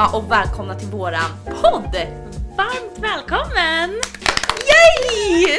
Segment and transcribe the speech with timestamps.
[0.00, 1.96] allihopa och välkomna till våran podd!
[2.56, 3.90] Varmt välkommen!
[4.70, 5.58] Yay!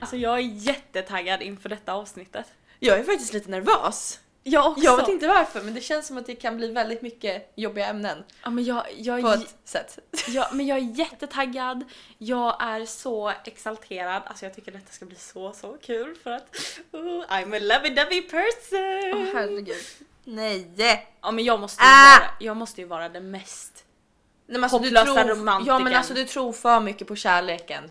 [0.00, 2.46] Alltså jag är jättetaggad inför detta avsnittet.
[2.78, 4.20] Jag är faktiskt lite nervös.
[4.42, 4.84] Jag också.
[4.84, 7.86] Jag vet inte varför men det känns som att det kan bli väldigt mycket jobbiga
[7.86, 9.98] ämnen Ja, men jag, jag, på ett sätt.
[10.28, 11.84] ja, men jag är jättetaggad,
[12.18, 16.56] jag är så exalterad, alltså jag tycker detta ska bli så så kul för att
[16.92, 19.12] oh, I'm a lovey-dovey person!
[19.14, 19.84] Åh herregud.
[20.24, 21.06] Nej!
[21.22, 22.18] Ja men jag måste ju, Ah!
[22.20, 23.84] vara, jag måste ju vara den mest...
[24.46, 25.74] Nej men alltså, du Hopplösa tror, romantiken.
[25.74, 27.90] Ja men alltså du tror för mycket på kärleken.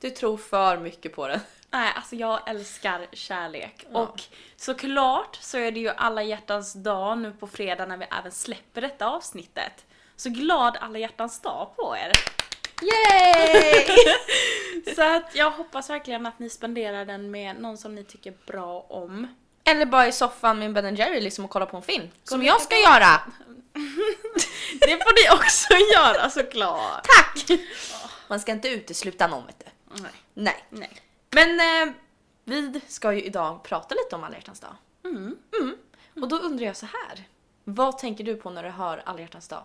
[0.00, 1.40] Du tror för mycket på den.
[1.70, 3.98] Nej alltså jag älskar kärlek Ja.
[3.98, 4.22] och
[4.56, 8.80] såklart så är det ju alla hjärtans dag nu på fredag när vi även släpper
[8.80, 9.86] detta avsnittet.
[10.16, 12.12] Så glad alla hjärtans dag på er!
[12.82, 13.84] Yay!
[14.94, 18.80] Så att jag hoppas verkligen att ni spenderar den med någon som ni tycker bra
[18.88, 19.26] om.
[19.68, 22.08] Eller bara i soffan med Ben Jerry liksom och kolla på en film.
[22.24, 23.20] Som vi jag ska göra!
[24.80, 27.06] Det får ni också göra såklart!
[27.16, 27.60] Tack!
[28.28, 30.02] Man ska inte utesluta någon vet du.
[30.02, 30.10] Nej.
[30.34, 30.64] Nej.
[30.68, 31.00] Nej.
[31.30, 31.94] Men eh,
[32.44, 34.76] vi ska ju idag prata lite om alla hjärtans dag.
[35.04, 35.36] Mm.
[36.20, 37.24] Och då undrar jag så här.
[37.64, 39.64] Vad tänker du på när du hör alla hjärtans dag?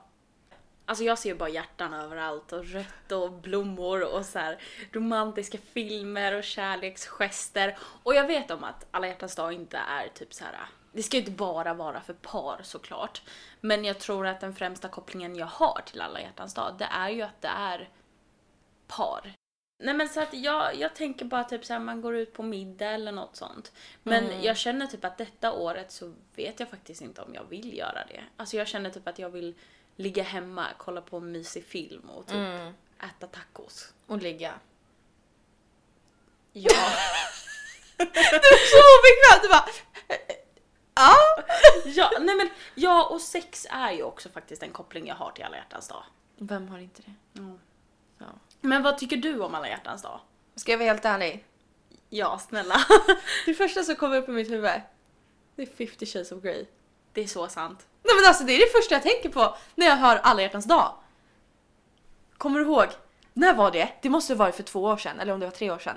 [0.86, 4.58] Alltså jag ser ju bara hjärtan överallt och rött och blommor och så här
[4.92, 7.78] romantiska filmer och kärleksgester.
[8.04, 10.68] Och jag vet om att alla hjärtans dag inte är typ så här.
[10.92, 13.22] Det ska ju inte bara vara för par såklart.
[13.62, 17.10] Men jag tror att den främsta kopplingen jag har till alla hjärtans dag, det är
[17.10, 17.90] ju att det är
[18.88, 19.34] par.
[19.84, 22.92] Nej men så att jag, jag tänker bara typ såhär man går ut på middag
[22.92, 23.72] eller något sånt.
[24.04, 27.78] Men jag känner typ att detta året så vet jag faktiskt inte om jag vill
[27.78, 28.24] göra det.
[28.38, 29.56] Alltså jag känner typ att jag vill
[29.96, 32.38] ligga hemma, kolla på en mysig film och typ
[33.00, 33.94] äta tacos.
[34.08, 34.54] Och ligga.
[36.54, 36.72] Ja.
[38.72, 39.42] Så obekvämt!
[39.42, 39.66] Du bara...
[40.96, 41.16] Ja.
[41.86, 45.44] ja, nej men ja och sex är ju också faktiskt en koppling jag har till
[45.44, 46.04] alla hjärtans dag.
[46.38, 47.14] Vem har inte det?
[48.20, 48.26] Ja.
[48.62, 50.20] Men vad tycker du om alla hjärtans dag?
[50.56, 51.46] Ska jag vara helt ärlig?
[52.10, 52.76] Ja, snälla.
[53.46, 54.82] Det första som kommer upp i mitt huvud
[55.56, 56.66] det är 50 shades of Grey.
[57.14, 57.88] Det är så sant.
[58.04, 60.66] Nej men alltså det är det första jag tänker på när jag hör alla hjärtans
[60.66, 60.94] dag.
[62.38, 62.86] Kommer du ihåg?
[63.34, 63.90] När var det?
[64.02, 65.96] Det måste ha varit för två år sedan, eller om det var tre år sedan.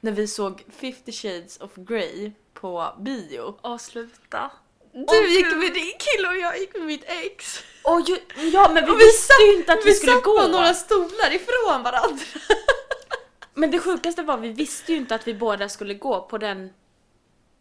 [0.00, 3.58] När vi såg 50 shades of Grey på bio.
[3.62, 4.50] Åh sluta.
[4.92, 7.62] Du Åh, gick med din kille och jag gick med mitt ex.
[7.84, 8.18] Åh ju,
[8.52, 10.40] ja men vi, Och vi visste satt- ju inte att vi, skulle satt gå.
[10.40, 12.18] på några stolar ifrån varandra.
[13.54, 16.70] Men det sjukaste var vi visste ju inte att vi båda skulle gå på den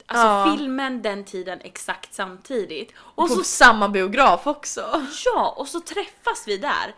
[0.07, 0.55] Alltså Ja.
[0.57, 2.93] filmen den tiden exakt samtidigt.
[2.97, 5.05] Och på så, samma biograf också.
[5.25, 6.95] ja, och så träffas vi där.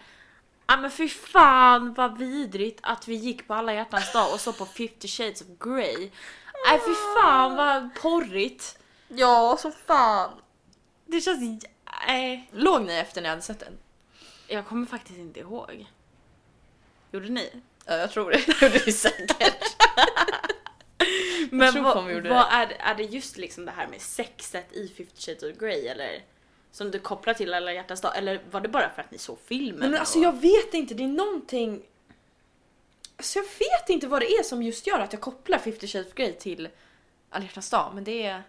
[0.67, 4.53] Ja men fy fan vad vidrigt att vi gick på alla hjärtans dag och så
[4.53, 6.11] på 50 shades of Grey.
[6.69, 8.77] Nej fy fan vad porrigt.
[9.07, 10.31] Ja, som fan.
[11.05, 11.65] Det känns...
[12.07, 12.49] Nej.
[12.53, 13.77] Låg ni efter ni hade sett den?
[14.47, 15.85] Jag kommer faktiskt inte ihåg.
[17.11, 17.51] Gjorde ni?
[17.85, 18.37] Ja, jag tror det.
[18.59, 19.76] Det gjorde vi säkert.
[21.51, 21.95] Men vad,
[22.29, 25.57] vad är, det, är det just liksom det här med sexet i 50 shades of
[25.59, 26.23] Grey eller?
[26.71, 28.17] Som du kopplar till alla hjärtans dag?
[28.17, 29.91] Eller var det bara för att ni såg filmen?
[29.91, 31.83] Men alltså och- jag vet inte, det är någonting...
[33.17, 36.07] Alltså jag vet inte vad det är som just gör att jag kopplar 50 shades
[36.07, 36.69] of Grey till
[37.29, 37.91] alla hjärtans dag.
[37.95, 38.43] Men det är...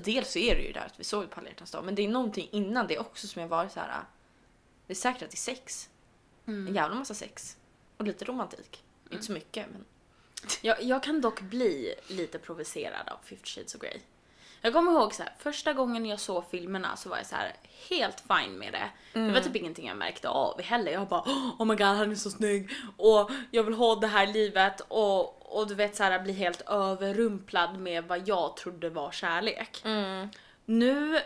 [0.00, 1.84] Dels så är det ju där att vi såg på alla hjärtans dag.
[1.84, 4.00] Men det är någonting innan det också som jag varit så här.
[4.86, 5.88] Det är säkert att det är sex.
[6.68, 7.56] En jävla massa sex.
[7.96, 8.82] Och lite romantik.
[9.10, 9.84] Inte så mycket men...
[10.62, 14.00] Jag, jag kan dock bli lite provocerad av 50 shades of Grey.
[14.60, 17.52] Jag kommer ihåg så här, första gången jag såg filmerna så var jag så här
[17.88, 18.90] helt fine med det.
[19.26, 20.92] Det var typ ingenting jag märkte av heller.
[20.92, 21.22] Jag bara
[21.58, 25.58] oh my god han är så snygg och jag vill ha det här livet och,
[25.58, 29.80] och du vet så här bli helt överrumplad med vad jag trodde var kärlek.
[30.64, 31.20] Nu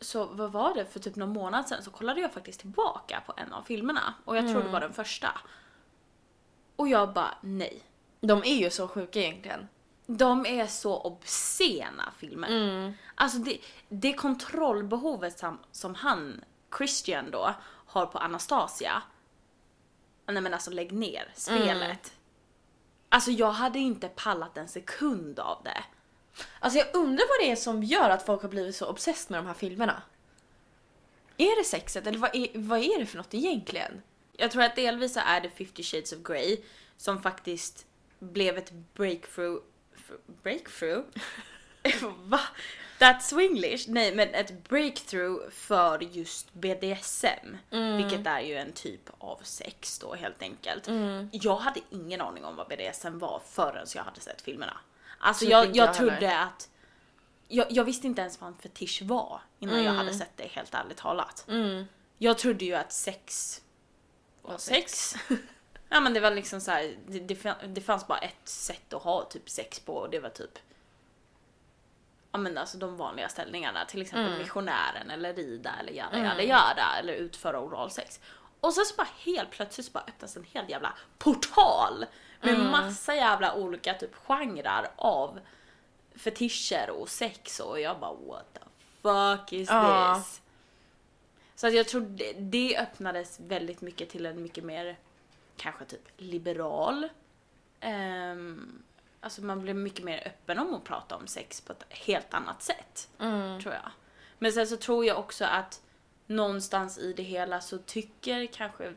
[0.00, 3.32] så vad var det för typ någon månad sedan så kollade jag faktiskt tillbaka på
[3.36, 5.40] en av filmerna och jag tror det var den första.
[6.76, 7.82] Och jag bara nej.
[8.20, 9.68] De är ju så sjuka egentligen.
[10.06, 12.48] De är så obscena filmer.
[13.14, 16.44] Alltså det, det kontrollbehovet som, som han,
[16.78, 17.54] Christian då,
[17.86, 19.02] har på Anastasia.
[20.26, 22.12] Nej men alltså lägg ner spelet.
[23.08, 25.84] Alltså jag hade inte pallat en sekund av det.
[26.60, 29.38] Alltså jag undrar vad det är som gör att folk har blivit så obsessed med
[29.40, 30.02] de här filmerna.
[31.36, 34.02] Är det sexet eller vad är, vad är det för något egentligen?
[34.32, 36.60] Jag tror att delvis så är det 50 shades of Grey
[36.96, 37.86] som faktiskt
[38.18, 39.62] blev ett breakthrough...
[40.42, 41.04] Breakthrough?
[42.24, 42.40] Va?
[42.98, 43.88] That swinglish?
[43.88, 47.56] Nej men ett breakthrough för just BDSM.
[47.70, 50.88] Vilket är ju en typ av sex då helt enkelt.
[51.32, 54.76] Jag hade ingen aning om vad BDSM var förrän jag hade sett filmerna.
[55.18, 56.68] Alltså Typ jag, jag jag trodde att...
[57.48, 60.74] Jag, jag visste inte ens vad en fetisch var innan jag hade sett det helt
[60.74, 61.44] ärligt talat.
[62.18, 63.60] Jag trodde ju att sex
[64.42, 65.14] var sex.
[65.88, 68.92] ja men det var liksom så här, det, det, fan- det fanns bara ett sätt
[68.92, 70.58] att ha typ sex på och det var typ
[72.32, 74.38] Ja men alltså de vanliga ställningarna, till exempel Mm.
[74.38, 76.24] missionären eller rida eller göra Mm.
[76.24, 78.20] göra göra eller utföra oralsex.
[78.60, 82.06] Och sen så bara helt plötsligt så bara öppnas en hel jävla portal
[82.40, 82.70] med Mm.
[82.70, 85.40] massa jävla olika typ genrer av
[86.16, 88.60] fetischer och sex och jag bara what the
[89.02, 90.14] fuck is Ja.
[90.24, 90.40] this?
[91.54, 94.96] Så att jag tror det, det öppnades väldigt mycket till en mycket mer
[95.58, 97.08] kanske typ liberal.
[97.84, 98.82] Um,
[99.20, 102.62] alltså man blev mycket mer öppen om att prata om sex på ett helt annat
[102.62, 103.60] sätt Mm.
[103.60, 103.90] tror jag.
[104.38, 105.80] Men sen så tror jag också att
[106.26, 108.94] någonstans i det hela så tycker kanske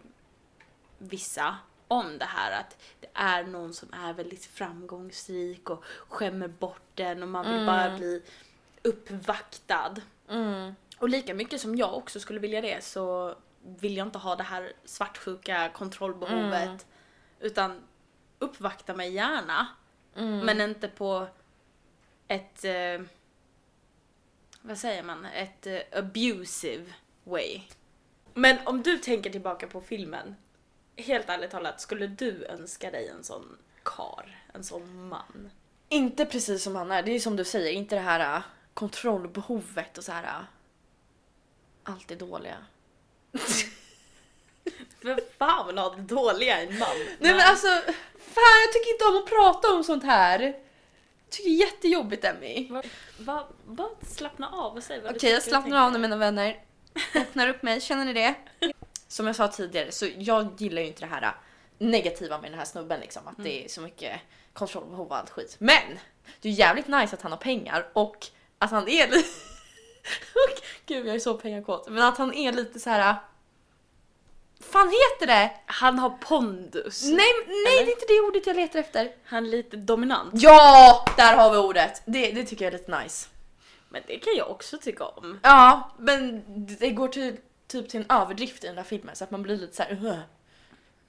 [0.98, 6.82] vissa om det här att det är någon som är väldigt framgångsrik och skämmer bort
[6.96, 7.66] den och man vill Mm.
[7.66, 8.22] bara bli
[8.84, 9.96] uppvaktad.
[10.30, 10.76] Mm.
[10.98, 14.44] Och lika mycket som jag också skulle vilja det så vill jag inte ha det
[14.44, 16.64] här svartsjuka kontrollbehovet.
[16.64, 16.78] Mm.
[17.40, 17.84] Utan
[18.40, 19.68] uppvakta mig gärna.
[20.16, 20.40] Mm.
[20.40, 21.28] Men inte på
[22.28, 22.66] ett...
[22.66, 23.02] Eh,
[24.62, 25.26] vad säger man?
[25.26, 26.94] Ett eh, abusive
[27.24, 27.62] way.
[28.34, 30.36] Men om du tänker tillbaka på filmen.
[30.96, 34.44] Helt ärligt talat, skulle du önska dig en sån kar?
[34.54, 35.52] En sån man?
[35.90, 37.04] Inte precis som han är.
[37.04, 38.44] Det är som du säger, inte det här äh,
[38.74, 40.24] kontrollbehovet och så här.
[40.24, 40.44] äh,
[41.84, 42.58] Allt är dåliga.
[45.02, 46.90] För fan vill ha det dåliga man?
[47.20, 47.68] Nej men alltså,
[48.18, 50.40] fan jag tycker inte om att prata om sånt här.
[50.40, 50.56] Jag
[51.30, 52.70] tycker det är jättejobbigt Emmy.
[52.70, 52.84] Va,
[53.18, 56.60] va, bara slappna av och säg vad Okej du jag slappnar av nu mina vänner.
[57.16, 58.36] Öppnar upp mig, känner ni det?
[59.08, 61.32] Som jag sa tidigare så jag gillar ju inte det här äh,
[61.78, 63.28] negativa med den här snubben liksom.
[63.28, 64.20] Att det är så mycket
[64.54, 65.56] kontrollbehov och allt skit.
[65.60, 66.00] Men!
[66.42, 68.28] Det är jävligt nice att han har pengar och
[68.58, 69.08] att han är
[70.86, 71.90] Gud jag är så pengakåt.
[71.90, 73.16] Men att han är lite så här.
[74.60, 75.52] fan heter det?
[75.66, 77.04] Han har pondus.
[77.04, 79.16] Nej, nej det är inte det ordet jag letar efter.
[79.24, 80.32] Han är lite dominant.
[80.34, 82.02] Ja, där har vi ordet.
[82.06, 83.30] Det, det tycker jag är lite nice.
[83.90, 85.40] Men det kan jag också tycka om.
[85.44, 86.44] Ja, men
[86.80, 87.38] det går till,
[87.68, 90.22] typ till en överdrift i den där filmen så att man blir lite så här.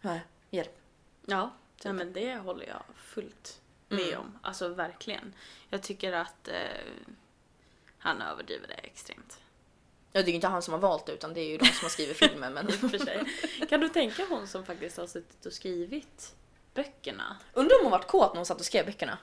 [0.03, 0.17] "Äh,
[0.51, 0.79] Hjälp.
[1.27, 1.51] Ja,
[1.83, 3.59] ja men det håller jag fullt
[3.89, 4.21] med Mm.
[4.21, 4.39] om.
[4.43, 5.35] Alltså verkligen.
[5.71, 6.55] Jag tycker att eh,
[8.03, 9.41] han överdriver det extremt.
[10.13, 11.65] Ja, det är ju inte han som har valt det utan det är ju de
[11.67, 12.53] som har skrivit filmen.
[12.53, 13.25] Men för sig.
[13.69, 16.35] Kan du tänka hon som faktiskt har suttit och skrivit
[16.75, 17.37] böckerna?
[17.53, 19.19] undrar om hon varit kåt när hon satt och skrev böckerna.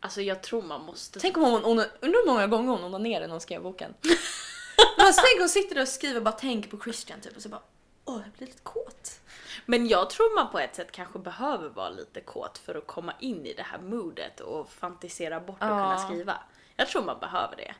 [0.00, 1.20] Alltså jag tror man måste...
[1.20, 3.94] Tänk om hon, hon undrar hur många gånger hon onanerade när hon skrev boken.
[4.96, 7.42] Men alltså, tänk hon sitter där och skriver och bara tänker på Christian typ och
[7.42, 7.62] så bara
[8.04, 9.20] åh jag blir lite kåt.
[9.66, 13.14] Men jag tror man på ett sätt kanske behöver vara lite kåt för att komma
[13.20, 15.68] in i det här moodet och fantisera bort och Ja.
[15.68, 16.38] kunna skriva.
[16.76, 17.74] Jag tror man behöver det.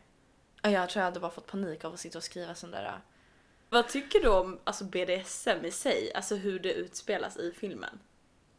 [0.62, 3.00] Ja, Jag tror jag hade bara fått panik av att sitta och skriva sån där.
[3.68, 6.12] Vad tycker du om alltså BDSM i sig?
[6.14, 7.98] Alltså hur det utspelas i filmen?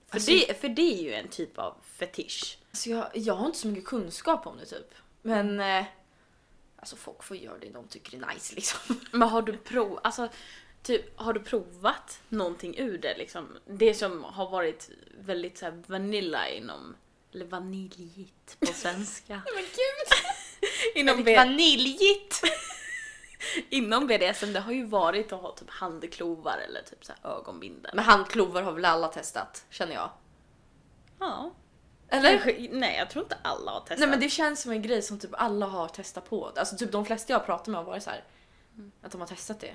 [0.08, 2.58] För, Alltså- det, för det är ju en typ av fetisch.
[2.72, 4.94] Alltså jag, jag har inte så mycket kunskap om det typ.
[5.22, 5.86] Men eh,
[6.78, 9.00] alltså folk får göra det de tycker är nice liksom.
[9.12, 10.30] Men har du prov, alltså,
[10.84, 13.58] typ, har du provat någonting ur det liksom?
[13.66, 16.96] Det som har varit väldigt så vanilla inom,
[17.34, 19.34] eller vaniljigt på svenska.
[19.56, 20.23] Men gud!
[20.96, 22.42] inom, B, Vaniljigt!
[23.70, 27.92] inom BDSM det har ju varit att ha typ handklovar eller typ så här ögonbindel.
[27.96, 30.10] Men handklovar har väl alla testat känner jag.
[31.20, 31.52] Ja.
[32.10, 32.32] Eller?
[32.32, 34.00] Kanske, nej jag tror inte alla har testat.
[34.00, 36.52] Nej men det känns som en grej som typ alla har testat på.
[36.56, 38.24] Alltså typ de flesta jag pratar med har varit så här
[39.02, 39.74] att de har testat det.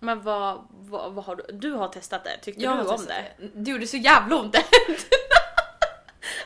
[0.00, 2.38] Men vad, vad, vad har du, du har testat det?
[2.42, 3.24] Tyckte Jag du om det?
[3.38, 3.50] det.
[3.54, 4.56] Det gjorde så jävla ont.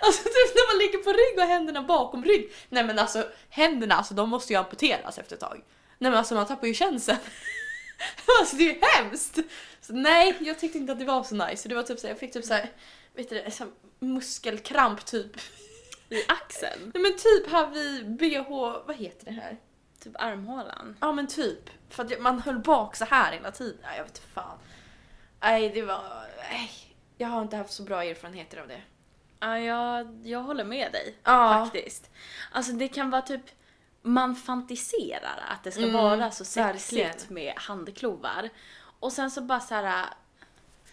[0.01, 2.53] alltså typ när man ligger på rygg och händerna bakom rygg.
[2.69, 5.63] Nej men alltså händerna alltså de måste ju amputeras efter ett tag.
[5.99, 7.19] Nej men alltså man tappar ju känseln.
[8.41, 9.39] alltså det är ju hemskt.
[9.81, 11.69] Så nej jag tyckte inte att det var så nice.
[11.69, 12.71] Det var typ så här, jag fick typ så här,
[13.15, 13.65] vet du det, så
[13.99, 15.37] muskelkramp typ.
[16.11, 16.91] I axeln?
[16.95, 18.51] Nej men typ här vid bh,
[18.87, 19.59] vad heter det här?
[20.05, 20.97] Typ armhålan?
[21.01, 21.71] Ja men typ.
[21.91, 23.79] För att man höll bak så här hela tiden.
[23.83, 24.59] Nej, jag vet fan.
[25.41, 26.27] Nej det var...
[26.51, 26.71] Nej.
[27.17, 28.83] Jag har inte haft så bra erfarenheter av det.
[29.41, 31.65] Ja, jag, jag håller med dig Ja.
[31.65, 32.11] faktiskt.
[32.53, 33.43] Alltså det kan vara typ,
[34.03, 38.49] man fantiserar att det ska Mm, vara så sexigt med handklovar.
[39.01, 40.07] Och sen så bara så här.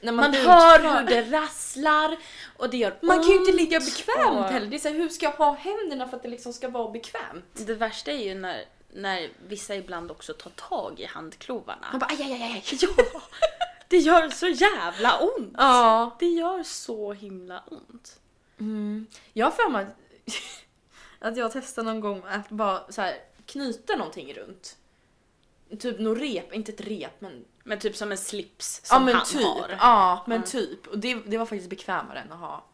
[0.02, 2.18] När man utför- hör hur det rasslar
[2.58, 4.68] och det gör Man kan ju inte ont ligga bekvämt heller.
[4.68, 6.92] Det är så här, hur ska jag ha händerna för att det liksom ska vara
[6.92, 7.46] bekvämt?
[7.54, 11.88] Det värsta är ju när, när vissa ibland också tar tag i handklovarna.
[11.92, 12.64] Man bara aj, aj, aj, aj.
[12.82, 13.22] Ja!
[13.88, 15.54] Det gör så jävla ont!
[15.58, 16.16] Ja.
[16.20, 18.20] Det gör så himla ont.
[18.60, 19.08] Mm.
[19.34, 19.86] Jag har för mig
[21.20, 24.78] att- jag testade någon gång att bara så här, knyta någonting runt.
[25.80, 29.16] Typ något rep, inte ett rep men Men typ som en slips Ja som men
[29.16, 29.42] han typ.
[29.44, 29.70] har.
[29.80, 30.88] Ja men typ.
[30.88, 32.66] Och det, det var faktiskt bekvämare än att ha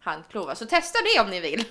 [0.00, 0.54] handklovar.
[0.54, 1.64] Så testa det om ni vill.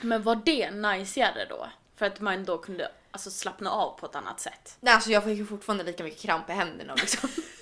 [0.00, 1.68] Men var det najsigare då?
[1.96, 4.76] För att man då kunde alltså, slappna av på ett annat sätt.
[4.80, 7.28] Nej, alltså jag fick ju fortfarande lika mycket kramp i händerna liksom.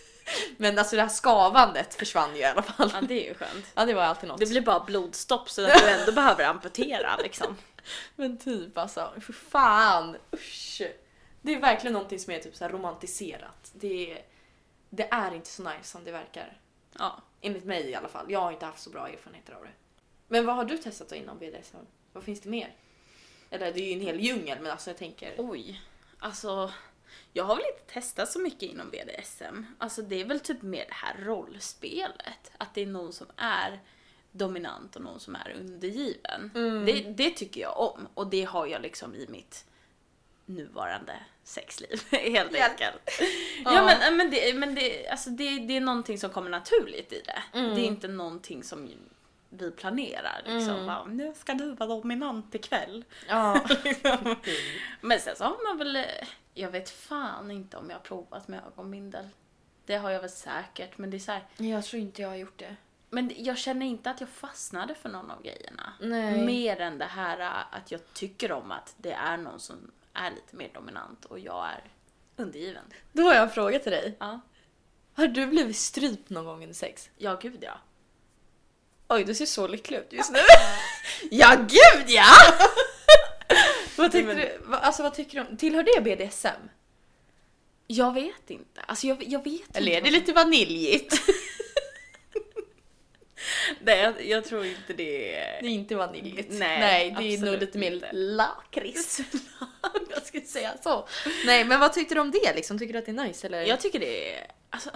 [0.57, 2.91] Men alltså det här skavandet försvann ju i alla fall.
[2.95, 3.67] Ja det är ju skönt.
[3.75, 4.41] Ja det var alltid något.
[4.41, 7.57] Det blir bara blodstopp så att du ändå behöver amputera liksom.
[8.17, 10.17] Men typ alltså, för fan.
[10.35, 10.83] Usch.
[11.43, 13.71] Det är verkligen någonting som är typ så romantiserat.
[13.73, 14.23] Det är,
[14.91, 16.59] det är inte så nice som det verkar.
[16.99, 17.23] Ja.
[17.41, 18.27] Enligt mig i alla fall.
[18.29, 19.71] Jag har inte haft så bra erfarenheter av det.
[20.29, 21.77] Men vad har du testat då inom BDSM?
[22.13, 22.75] Vad finns det mer?
[23.51, 25.35] Eller det är ju en hel djungel men alltså jag tänker...
[25.39, 25.81] Oj.
[26.19, 26.73] Alltså,
[27.33, 29.65] jag har väl inte testat så mycket inom BDSM.
[29.79, 32.53] Alltså det är väl typ mer det här rollspelet.
[32.59, 33.81] Att det är någon som är
[34.33, 36.51] dominant och någon som är undergiven.
[36.87, 39.65] Det, det tycker jag om och det har jag liksom i mitt
[40.47, 42.71] nuvarande sexliv helt Hjälp.
[42.71, 43.21] enkelt.
[43.65, 43.75] Ja.
[43.75, 47.23] Ja men, men, det, men det, alltså det, det är någonting som kommer naturligt i
[47.25, 47.59] det.
[47.59, 47.75] Mm.
[47.75, 48.91] Det är inte någonting som
[49.51, 50.87] vi planerar liksom.
[50.87, 53.05] Bara, nu ska du vara dominant ikväll.
[53.29, 53.61] Ja.
[55.01, 56.05] Men sen så har man väl, eh,
[56.55, 59.29] jag vet fan inte om jag har provat med ögonbindel.
[59.87, 62.37] Det har jag väl säkert, men det är så här, jag tror inte jag har
[62.37, 62.77] gjort det.
[63.11, 65.93] men jag känner inte att jag fastnade för någon av grejerna.
[66.01, 66.47] Nej.
[66.47, 70.31] Mer än det här eh, att jag tycker om att det är någon som är
[70.31, 71.85] lite mer dominant och jag är
[72.37, 72.85] undergiven.
[73.13, 74.17] Då har jag en fråga till dig.
[74.21, 74.41] Ja,
[75.15, 77.11] Har du blivit strypt någon gång under sex?
[77.17, 77.79] ja gud ja.
[79.11, 80.39] Oj, du ser så lycklig ut just nu.
[81.31, 82.25] ja, gud ja!
[83.97, 84.59] vad tyckte Men- du?
[84.65, 85.57] va- Alltså vad tycker du om?
[85.57, 86.69] Tillhör det BDSM?
[87.87, 88.81] Jag vet inte.
[88.81, 91.21] Alltså jag, jag vet Eller är det lite vaniljigt?
[93.81, 95.63] Nej, jag, jag tror inte det är...
[95.63, 96.49] Det är inte vaniljigt.
[96.51, 99.21] Nej, Nej det är nog lite mer lakrits.
[100.11, 101.09] jag skulle säga så.
[101.47, 102.79] Nej, men vad tyckte du om det liksom?
[102.79, 103.63] Tycker du att det är nice eller?
[103.63, 104.47] Jag tycker det är...
[104.71, 104.91] Alltså,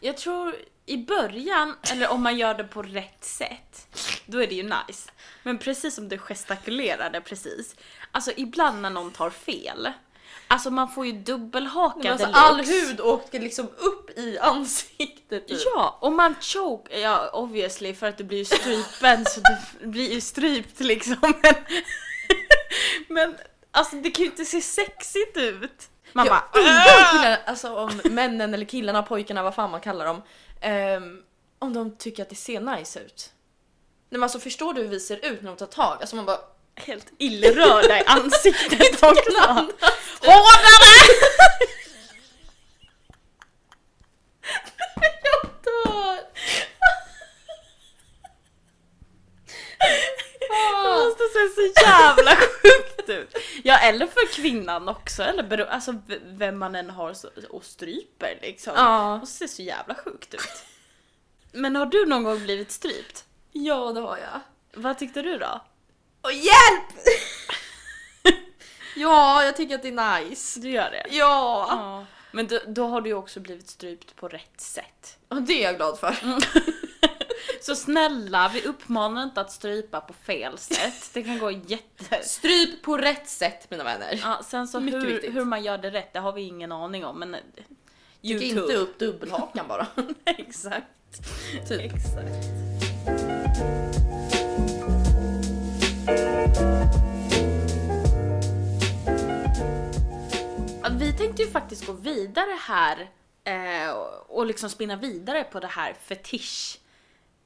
[0.00, 0.56] jag tror
[0.88, 3.86] i början, eller om man gör det på rätt sätt,
[4.26, 5.10] då är det ju nice.
[5.42, 7.76] Men precis som du gestikulerade precis,
[8.12, 9.92] alltså ibland när någon tar fel,
[10.48, 12.40] alltså man får ju dubbelhaka alltså, deluxe.
[12.40, 15.48] all hud åkte liksom upp i ansiktet.
[15.48, 15.58] Typ.
[15.64, 19.40] Ja, och man choke, ja obviously för att du blir ju strypen så
[19.80, 21.16] du blir ju strypt liksom.
[21.20, 21.54] Men,
[23.08, 23.36] men
[23.70, 25.88] alltså det kan ju inte se sexigt ut.
[26.12, 30.06] Man jag bara undrar killarna, alltså om männen eller killarna, pojkarna, vad fan man kallar
[30.06, 30.22] dem,
[30.60, 31.22] ehm,
[31.58, 33.32] om de tycker att det ser nice ut.
[34.10, 35.96] Nej men alltså förstår du hur vi ser ut när de tar tag?
[36.00, 36.40] Alltså man bara...
[36.74, 39.40] helt illrörda i ansiktet också.
[40.20, 40.94] Hårdare!
[45.22, 46.18] Jag dör!
[50.40, 50.48] Det
[50.84, 53.34] måste se så jävla sjukt ut.
[53.64, 57.14] Ja eller för kvinnan också, eller bero, alltså vem man än har
[57.50, 58.72] och stryper liksom.
[58.76, 59.12] Ja.
[59.12, 60.64] Det måste se så jävla sjukt ut.
[61.52, 63.24] Men har du någon gång blivit strypt?
[63.52, 64.40] Ja det har jag.
[64.82, 65.60] Vad tyckte du då?
[66.20, 67.06] Och hjälp!
[68.96, 70.60] ja, jag tycker att det är nice.
[70.60, 71.06] Du gör det?
[71.10, 71.66] Ja!
[71.70, 72.06] Ja.
[72.32, 75.18] Men då, då har du ju också blivit strypt på rätt sätt.
[75.28, 76.16] Och det är jag glad för.
[77.60, 81.10] Så snälla, vi uppmanar inte att strypa på fel sätt.
[81.12, 82.22] Det kan gå jätte...
[82.22, 84.20] Stryp på rätt sätt mina vänner.
[84.22, 85.34] Ja, sen så Mycket hur, viktigt.
[85.34, 87.18] hur man gör det rätt, det har vi ingen aning om.
[87.18, 87.36] Men
[88.22, 89.86] Tycker inte upp dubbelhakan bara.
[90.24, 90.86] Exakt.
[91.68, 91.80] typ.
[91.80, 92.44] Exakt.
[100.90, 103.10] Vi tänkte ju faktiskt gå vidare här
[103.44, 103.90] eh,
[104.26, 106.78] och liksom spinna vidare på det här fetisch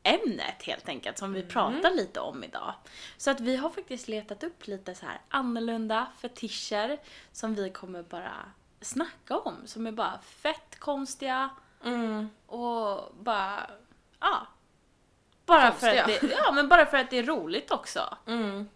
[0.02, 2.74] ämnet helt enkelt som vi pratar lite om idag.
[3.16, 6.98] Så att vi har faktiskt letat upp lite så här annorlunda fetischer
[7.32, 11.50] som vi kommer bara snacka om som är bara fett konstiga
[11.84, 12.28] Mm.
[12.46, 13.70] och bara,
[14.20, 14.46] ja.
[15.46, 18.16] Bara för, att det, ja, men bara för att det är roligt också.
[18.26, 18.68] Mm.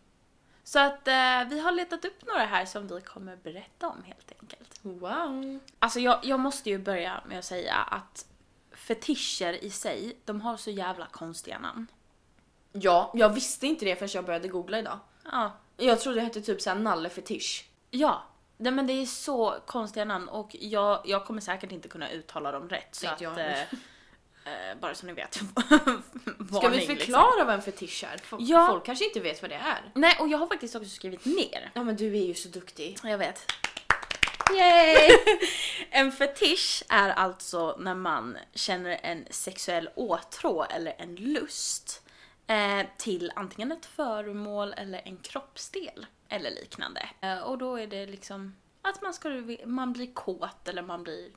[0.65, 4.33] Så att eh, vi har letat upp några här som vi kommer berätta om helt
[4.41, 4.81] enkelt.
[4.83, 5.59] Wow.
[5.79, 8.27] Alltså jag, jag måste ju börja med att säga att
[8.77, 11.87] fetischer i sig, de har så jävla konstiga namn.
[12.73, 14.99] Ja, jag visste inte det förrän jag började googla idag.
[15.33, 15.53] Ja.
[15.77, 17.69] Jag trodde det hette typ såhär nallefetisch.
[17.91, 18.23] Ja.
[18.59, 22.53] Nej, men det är så konstiga namn och jag, jag kommer säkert inte kunna uttala
[22.53, 22.95] dem rätt.
[22.95, 25.35] Så att, eh, eh, bara så ni vet.
[26.59, 26.97] Ska vi liksom.
[26.97, 28.15] förklara vad en fetisch är?
[28.15, 28.67] F- Ja.
[28.71, 29.91] Folk kanske inte vet vad det är.
[29.95, 31.71] Nej, och jag har faktiskt också skrivit ner.
[31.75, 32.99] Ja men du är ju så duktig.
[33.03, 33.53] Jag vet.
[34.55, 35.11] Yay!
[35.91, 42.03] En fetisch är alltså när man känner en sexuell åtrå eller en lust
[42.47, 47.09] eh, till antingen ett föremål eller en kroppsdel eller liknande.
[47.21, 49.29] Eh, och då är det liksom att man, ska,
[49.65, 51.31] man blir kåt eller man blir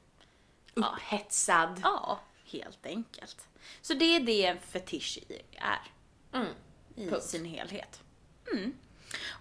[0.74, 1.80] Upphetsad.
[1.84, 3.48] Ja, helt enkelt.
[3.82, 5.20] Så det är det en fetisch
[5.58, 5.92] är.
[6.34, 6.54] Mm.
[6.96, 7.24] i Punkt.
[7.24, 8.01] sin helhet.
[8.51, 8.74] Mm.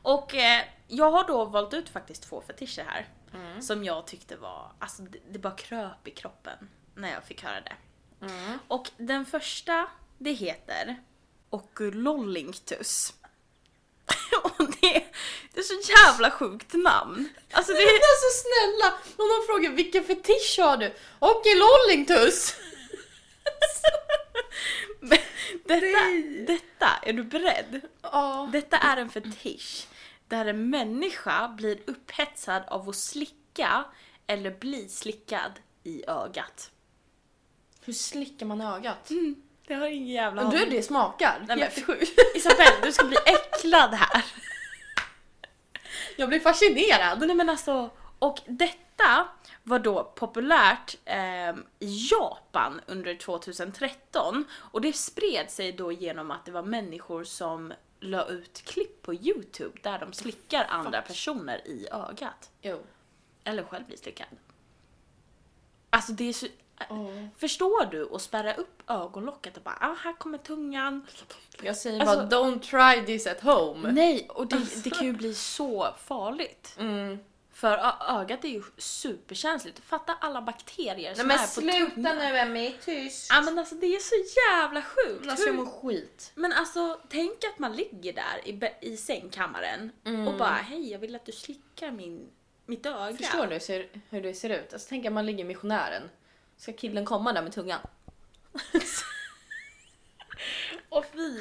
[0.03, 3.07] Och eh, jag har då valt ut faktiskt två fetischer här.
[3.35, 3.63] Mm.
[3.63, 7.61] Som jag tyckte var, alltså det, det bara kröp i kroppen när jag fick höra
[7.61, 7.77] det.
[8.27, 8.59] Mm.
[8.69, 11.03] Och den första, det heter
[11.51, 13.15] Oculollingtus.
[14.43, 15.05] Och det,
[15.55, 17.29] det är så jävla sjukt namn.
[17.51, 20.95] Alltså det Men alltså snälla, om någon frågar vilken fetisch har du?
[21.19, 22.55] Och i Lollingtus!
[25.65, 25.99] detta,
[26.47, 27.81] detta, är du beredd?
[28.03, 28.49] Ja.
[28.53, 29.87] Detta är en fetisch
[30.29, 33.85] där en människa blir upphetsad av att slicka
[34.27, 35.53] eller bli slickad
[35.85, 36.71] i ögat.
[37.85, 39.11] Hur slickar man ögat?
[39.67, 41.45] Det har ingen jävla Men du, det smakar.
[41.49, 42.19] men- Jättesjukt.
[42.37, 44.25] Isabelle, du ska bli äcklad här.
[46.17, 47.21] Jag blir fascinerad.
[47.27, 49.29] Nej men alltså, och detta
[49.63, 56.45] var då populärt ehm, i Japan under 2013 och det spred sig då genom att
[56.45, 61.89] det var människor som la ut klipp på Youtube där de slickar andra personer i
[61.91, 62.51] ögat.
[62.63, 62.81] Jo.
[63.45, 64.27] Eller själv blir slickad.
[65.91, 66.47] Alltså det är så...
[67.37, 71.07] Förstår du att spärra upp ögonlocket och bara ah, här kommer tungan.
[71.63, 73.93] Jag säger Alltså- bara don't try this at home.
[73.93, 76.75] Nej, och det, det kan ju bli så farligt.
[76.79, 77.19] Mm.
[77.59, 79.79] För ögat är ju superkänsligt.
[79.85, 82.19] Fatta alla bakterier som men är på sluta tungan.
[82.19, 83.27] nu Emmy, tyst.
[83.31, 85.29] Ja men alltså det är så jävla sjukt.
[85.31, 86.33] Alltså jag mår skit.
[86.35, 89.93] Men alltså tänk att man ligger där i, i sängkammaren
[90.29, 92.31] och bara hej jag vill att du slickar min,
[92.67, 93.17] mitt öga.
[93.17, 94.73] Förstår du ser, hur det ser ut?
[94.73, 96.03] Alltså tänk att man ligger i missionären.
[96.57, 97.81] Ska killen komma där med tungan?
[100.89, 101.41] Och fy.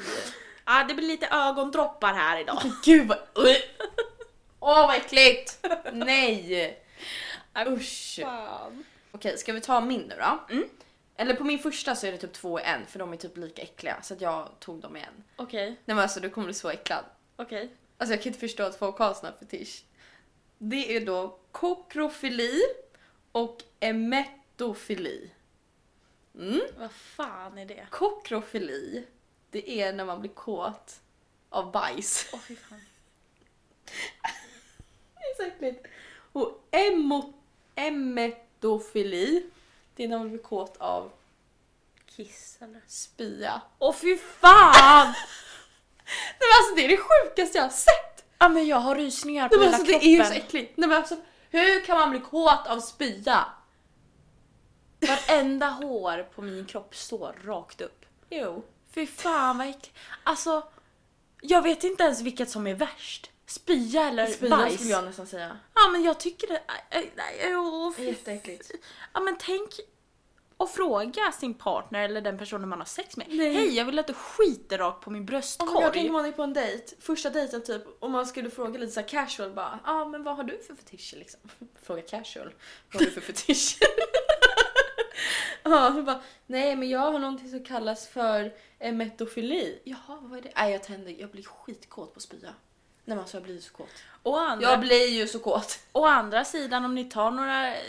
[0.64, 2.62] Ja det blir lite ögondroppar här idag.
[2.84, 3.18] Gud vad...
[4.60, 5.66] Åh vad äckligt!
[5.92, 6.78] Nej!
[7.66, 8.18] Usch.
[8.22, 8.84] Fan.
[9.12, 10.54] Okej, ska vi ta min nu då?
[10.54, 10.68] Mm.
[11.16, 13.36] Eller på min första så är det typ två i en för de är typ
[13.36, 15.24] lika äckliga så att jag tog dem i en.
[15.36, 17.04] Okej, Nej men alltså du kommer bli så äcklad.
[17.36, 17.70] okej.
[17.98, 19.84] Alltså jag kan inte förstå att folk har sån här fetisch.
[20.58, 22.62] Det är då kokrofili
[23.32, 25.30] och emetofili.
[26.34, 26.60] Mm.
[26.78, 27.86] Vad fan är det?
[27.90, 29.04] Kokrofili,
[29.50, 31.00] det är när man blir kåt
[31.48, 32.30] av bajs.
[32.32, 32.80] Åh fy fan.
[35.58, 35.86] Äckligt.
[36.32, 37.32] Och emo,
[37.74, 39.46] emetofili,
[39.96, 41.10] det är när man blir kåt av
[42.06, 42.80] Kiss eller?
[42.86, 43.60] spya.
[43.78, 45.06] Åh fy fan!
[46.38, 48.24] Nej men alltså det är det sjukaste jag har sett!
[48.38, 50.08] Ja men jag har rysningar på Nej, hela alltså, kroppen.
[50.08, 50.76] det är ju så äckligt.
[50.76, 51.16] Nej, men alltså,
[51.50, 53.44] hur kan man bli kåt av spya?
[55.00, 58.04] Varenda hår på min kropp står rakt upp.
[58.30, 58.64] Jo.
[58.90, 59.96] Fy fan vad äckligt.
[60.22, 60.62] Alltså,
[61.40, 63.30] jag vet inte ens vilket som är värst.
[63.48, 64.74] Spya eller Spya bajs.
[64.74, 65.58] skulle jag nästan säga.
[65.74, 66.62] Ja men jag tycker det...
[66.92, 68.70] Nej, nej, Jätteäckligt.
[69.14, 69.70] Ja men tänk
[70.56, 73.26] och fråga sin partner eller den personen man har sex med.
[73.30, 73.54] Nej.
[73.54, 75.82] Hej jag vill att du skiter rakt på min Oh bröstkorg.
[75.82, 78.92] jag tänker man är på en dejt, första dejten typ, om man skulle fråga lite
[78.92, 81.40] så casual bara, ja ah, men vad har du för fetischer liksom?
[81.82, 82.54] Fråga casual,
[82.92, 83.86] vad har du för fetischer?
[85.62, 89.80] Ja, så bara, nej men jag har någonting som kallas för emetofili.
[89.84, 90.52] Jaha, vad är det?
[90.56, 92.54] Nej jag tänder, jag blir skitkåt på spya.
[93.08, 93.88] Nej men alltså jag blir så kåt.
[94.22, 95.78] Å, andra, Jag blir ju så kåt.
[95.92, 97.80] å andra sidan om ni tar några eh,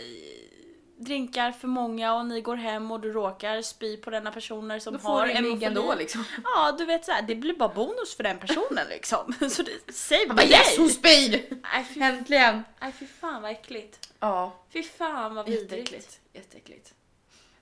[0.96, 4.92] drinkar för många och ni går hem och du råkar spy på denna personer som
[4.92, 5.66] Då har får du en migg hemofili.
[5.66, 6.24] ändå liksom.
[6.44, 9.34] Ja, du vet så här, det blir bara bonus för den personen liksom.
[9.50, 10.94] Så det, säg bara yes hon nej!
[10.94, 11.58] spyr!
[11.62, 12.64] Nej fy, Äntligen!
[12.80, 14.08] nej fy fan vad äckligt.
[14.20, 15.70] Ja, Fy fan vad vidrigt.
[15.72, 16.20] jätteäckligt.
[16.32, 16.94] Jätteäckligt.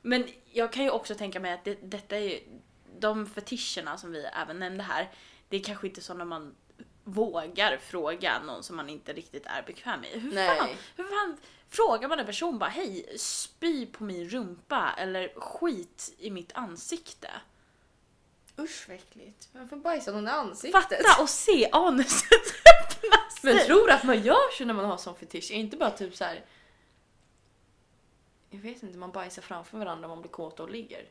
[0.02, 2.40] Men jag kan ju också tänka mig att det, detta är ju,
[2.98, 5.10] de fetischerna som vi även nämnde här,
[5.48, 6.54] det är kanske inte så när man
[7.12, 10.10] vågar fråga någon som man inte riktigt är bekväm med.
[10.10, 10.58] Hur Nej.
[10.58, 11.36] fan, hur fan
[11.68, 17.30] frågar man en person bara hej, spy på min rumpa eller skit i mitt ansikte?
[18.58, 19.48] Usch vad äckligt.
[19.52, 20.82] Varför bajsar någon i ansiktet?
[20.82, 22.30] Fatta och se anuset
[22.84, 23.54] öppna sig!
[23.54, 25.50] Men tror du att man gör så när man har sån fetisch?
[25.50, 26.44] Är inte bara typ så här.
[28.50, 31.04] Jag vet inte, man bajsar framför varandra om man blir kåt och ligger.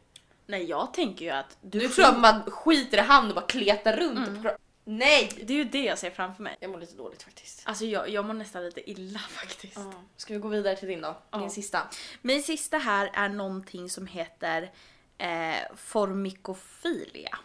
[0.45, 3.45] Nej jag tänker ju att du, Du tror att man skiter i hand och bara
[3.45, 4.57] kletar runt och pra-
[4.89, 5.43] Nej!
[5.43, 6.57] Det är ju det jag ser framför mig.
[6.59, 7.61] Jag mår lite dåligt faktiskt.
[7.65, 9.79] Alltså jag, jag mår nästan lite illa faktiskt.
[10.17, 11.17] Ska vi gå vidare till din då?
[11.31, 11.37] Ja.
[11.37, 11.87] Din sista.
[12.21, 14.71] Min sista här är någonting som heter
[15.17, 17.37] eh, formikofilia.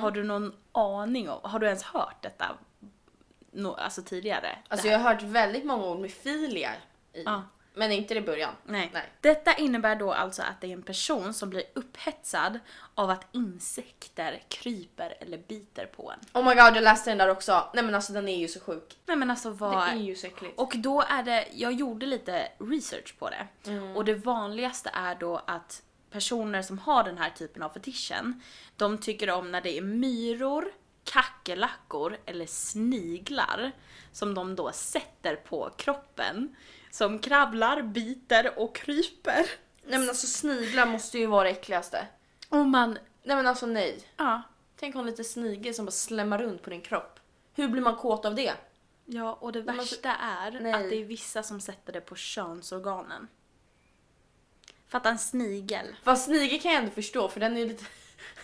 [0.00, 2.58] Har du någon aning om, har du ens hört detta
[3.52, 4.58] no, alltså tidigare?
[4.68, 6.70] Alltså jag har hört väldigt många ord med filia
[7.12, 7.22] i.
[7.22, 7.42] Ja.
[7.78, 8.54] Men inte i början.
[8.64, 8.90] Nej.
[8.92, 9.12] Nej.
[9.20, 12.58] Detta innebär då alltså att det är en person som blir upphetsad
[12.94, 16.18] av att insekter kryper eller biter på en.
[16.42, 17.70] Oh my god, jag läste den där också.
[17.74, 18.98] Nej men alltså den är ju så sjuk.
[19.06, 19.86] Nej men alltså vad...
[19.86, 20.58] Det är ju så äckligt.
[20.58, 23.46] Och då är det, jag gjorde lite research på det.
[23.94, 28.42] Och det vanligaste är då att personer som har den här typen av fetischen,
[28.76, 30.72] de tycker om när det är myror,
[31.04, 33.72] kackerlackor eller sniglar
[34.12, 36.56] som de då sätter på kroppen.
[36.90, 39.46] Som kravlar, biter och kryper.
[39.84, 42.06] Nej men alltså sniglar måste ju vara det äckligaste.
[42.48, 44.00] Och man, Nej men alltså nej.
[44.16, 44.42] ja,
[44.80, 47.20] Tänk om lite snigel som bara slämmar runt på din kropp.
[47.54, 48.52] Hur blir man kåt av det?
[49.04, 50.72] ja och det alltså- värsta är nej.
[50.72, 53.28] att det är vissa som sätter det på könsorganen.
[54.88, 55.86] Fatta en snigel.
[56.02, 57.84] Fast snigel kan jag ändå förstå för den är ju lite,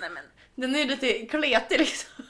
[0.00, 2.23] Nej men den är ju lite kletig liksom.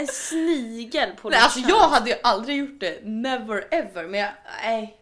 [0.00, 1.68] En snigel på Nej, alltså kön.
[1.68, 4.06] jag hade ju aldrig gjort det, never ever.
[4.06, 4.32] Men jag,
[4.62, 5.00] nej.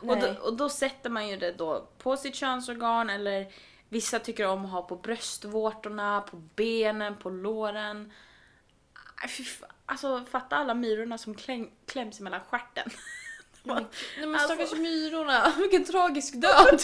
[0.00, 3.52] och, då, och då sätter man ju det då på sitt könsorgan eller
[3.88, 8.12] vissa tycker om att ha på bröstvårtorna, på benen, på låren.
[9.86, 12.90] Alltså fatta alla myrorna som kläm, kläms mellan stjärten.
[13.62, 13.86] Nej
[14.18, 16.80] men Alltså- stackars myrorna, vilken tragisk död.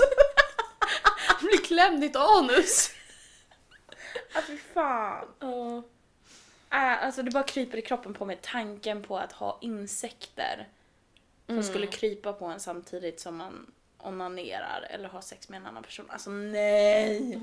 [1.41, 2.91] Blir klämd i ett anus.
[4.35, 5.27] Ja fy fan.
[5.41, 5.83] Ja.
[6.77, 10.69] Äh, alltså det bara kryper i kroppen på mig tanken på att ha insekter
[11.47, 15.83] som skulle krypa på en samtidigt som man onanerar eller har sex med en annan
[15.83, 16.07] person.
[16.11, 17.41] Alltså nej!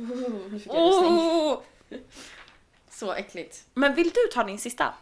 [0.52, 0.78] Rysning.
[0.78, 1.62] Oh!
[2.90, 3.66] Så äckligt.
[3.74, 4.94] Men vill du ta din sista?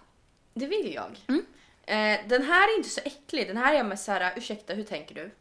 [0.53, 1.25] Det vill jag.
[1.27, 1.45] Mm.
[1.85, 3.47] Eh, den här är inte så äcklig.
[3.47, 5.31] Den här är med såhär, ursäkta hur tänker du?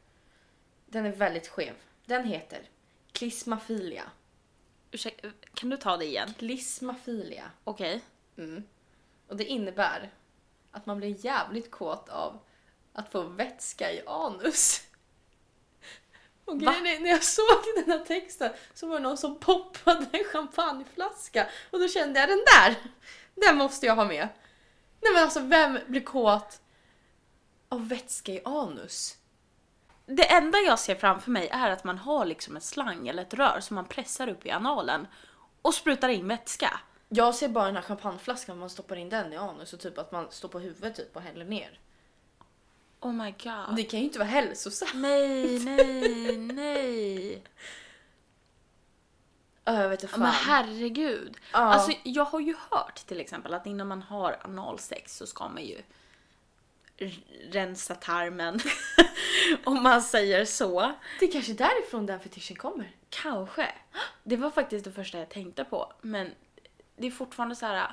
[0.87, 1.74] Den är väldigt skev.
[2.07, 2.61] Den heter
[3.12, 4.03] klismafilia.
[4.90, 6.35] Ursäkta, kan du ta det igen?
[6.38, 7.50] Klismafilia.
[7.64, 8.00] Okej.
[8.37, 8.64] Mm.
[9.31, 10.11] Och det innebär
[10.71, 12.38] att man blir jävligt kåt av
[12.93, 14.83] att få vätska i anus.
[16.45, 20.07] Och grejen är, när jag såg den här texten så var det någon som poppade
[20.12, 22.77] en champagneflaska och då kände jag den där,
[23.35, 24.29] den måste jag ha med.
[25.01, 26.61] Nej men alltså vem blir kåt
[27.69, 29.16] av vätska i anus?
[30.07, 33.35] Det enda jag ser framför mig är att man har liksom en slang eller ett
[33.35, 35.07] rör som man pressar upp i analen
[35.62, 36.81] och sprutar in vätska.
[37.12, 40.12] Jag ser bara den här champagneflaskan, man stoppar in den i anus och typ att
[40.12, 41.79] man står på huvudet typ och häller ner.
[43.01, 43.77] Oh my god.
[43.77, 44.94] Det kan ju inte vara hälsosamt.
[44.94, 47.42] Nej, nej, nej.
[49.64, 50.20] Ja, jag vet inte fan.
[50.20, 51.37] Men herregud.
[51.53, 51.59] Ja.
[51.59, 55.64] Alltså jag har ju hört till exempel att innan man har analsex så ska man
[55.64, 55.83] ju
[57.51, 58.61] rensa tarmen.
[59.64, 60.92] Om man säger så.
[61.20, 62.90] Det är kanske därifrån den fetischen kommer.
[63.09, 63.75] Kanske.
[64.23, 65.92] Det var faktiskt det första jag tänkte på.
[66.01, 66.31] Men
[67.01, 67.93] det är fortfarande så här.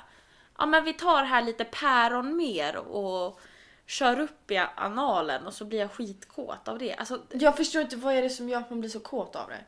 [0.58, 3.40] Ja men vi tar här lite päron mer och
[3.86, 6.94] kör upp i analen och så blir jag skitkåt av det.
[6.94, 9.48] Alltså Jag förstår inte vad är det som gör att man blir så kåt av
[9.48, 9.64] det.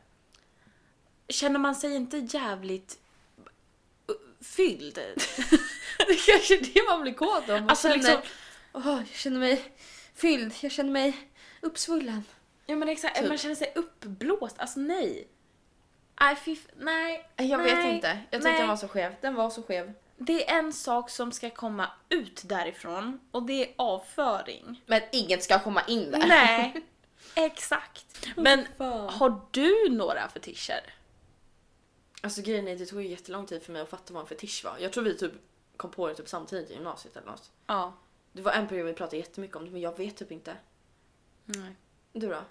[1.33, 2.99] känner man sig inte jävligt
[4.09, 4.95] uh, fylld?
[6.07, 7.61] Det kanske är det man blir kåt av.
[7.61, 8.21] Man Alltså, känner, liksom-
[8.73, 9.73] Åh, jag känner mig
[10.15, 11.29] fylld, jag känner mig
[11.61, 12.23] uppsvullen.
[12.65, 13.27] Ja men exakt, Typ.
[13.27, 14.59] man känner sig uppblåst.
[14.59, 15.27] Alltså nej.
[16.21, 17.29] Nej, fy, f- nej.
[17.37, 18.59] Jag nej, vet inte, jag tyckte nej.
[18.59, 19.15] den var så skev.
[19.21, 19.93] Den var så skev.
[20.17, 24.81] Det är en sak som ska komma ut därifrån och det är avföring.
[24.85, 26.27] Men inget ska komma in där.
[26.27, 26.81] Nej,
[27.35, 28.27] exakt.
[28.35, 28.65] Men
[29.09, 30.93] har du några fetischer?
[32.23, 34.61] Alltså grejen är, det tog ju jättelång tid för mig att fatta vad en fetisch
[34.65, 34.77] var.
[34.79, 35.31] Jag tror vi typ
[35.77, 37.51] kom på det typ samtidigt i gymnasiet eller något.
[37.67, 37.93] Ja.
[38.31, 40.55] Det var en period vi pratade jättemycket om det men jag vet typ inte.
[41.45, 41.75] Nej.
[42.13, 42.41] Du då?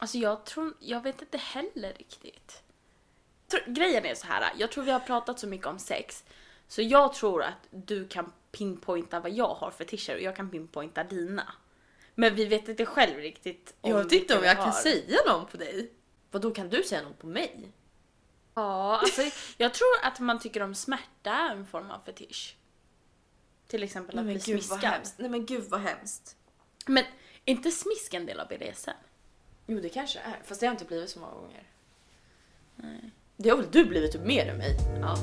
[0.00, 2.62] Alltså jag tror, jag vet inte heller riktigt.
[3.48, 6.24] Tr- Grejen är så här, jag tror vi har pratat så mycket om sex.
[6.68, 10.50] Så jag tror att du kan pinpointa vad jag har för fetischer och jag kan
[10.50, 11.52] pinpointa dina.
[12.14, 14.64] Men vi vet inte själv riktigt Jag vet inte om jag har.
[14.64, 15.90] kan säga någon på dig.
[16.30, 17.72] Vad då kan du säga någon på mig?
[18.54, 19.22] Ja, alltså
[19.56, 22.56] jag tror att man tycker om smärta är en form av fetisch.
[23.66, 24.80] Till exempel att bli smiskad.
[25.16, 26.36] Nej men gud vad hemskt.
[26.86, 27.04] Men
[27.44, 28.90] är inte smisk en del av BDSM?
[29.70, 31.62] Jo det kanske är, fast det har inte blivit så många gånger.
[33.36, 34.76] Det har väl du blivit typ mer än mig?
[35.00, 35.16] Ja.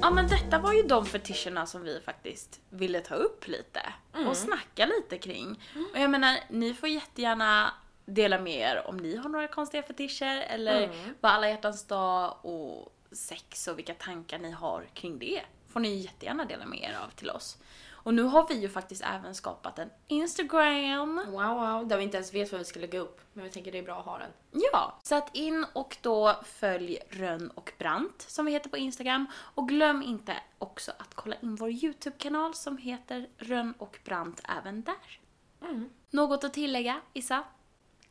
[0.00, 3.80] Ja men detta var ju de fetischerna som vi faktiskt ville ta upp lite
[4.28, 5.62] och snacka lite kring.
[5.92, 10.44] Och jag menar, ni får jättegärna dela med er om ni har några konstiga fetischer
[10.48, 15.42] eller vad alla hjärtans dag och sex och vilka tankar ni har kring det.
[15.72, 17.58] Får ni jättegärna dela med er av till oss.
[18.02, 21.16] Och nu har vi ju faktiskt även skapat en Instagram.
[21.26, 21.88] Wow, wow.
[21.88, 23.20] Där vi inte ens vet vad vi ska lägga upp.
[23.32, 24.30] Men vi tänker det är bra att ha den.
[24.72, 29.26] Ja, så att in och då följ Rönn och Brant som vi heter på Instagram.
[29.54, 34.82] Och glöm inte också att kolla in vår YouTube-kanal som heter Rönn och Brant även
[34.82, 35.20] där.
[35.62, 35.90] Mm.
[36.10, 37.44] Något att tillägga, Issa?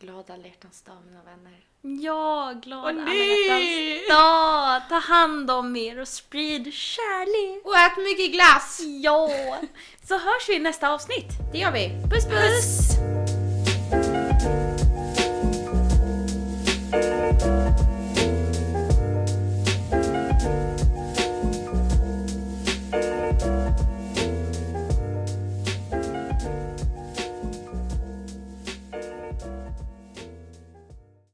[0.01, 1.65] Glad alla hjärtans dag mina vänner.
[2.03, 4.81] Ja, glad alla hjärtans dag!
[4.89, 7.65] Ta hand om er och sprid kärlek!
[7.65, 8.81] Och ät mycket glass!
[9.03, 9.29] Ja!
[10.03, 11.29] Så hörs vi i nästa avsnitt.
[11.51, 11.89] Det gör vi.
[12.09, 12.97] Puss puss!
[17.41, 17.88] puss.